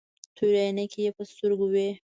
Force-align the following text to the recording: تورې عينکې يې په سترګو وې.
تورې 0.35 0.59
عينکې 0.65 0.99
يې 1.05 1.11
په 1.17 1.23
سترګو 1.31 1.65
وې. 1.73 1.89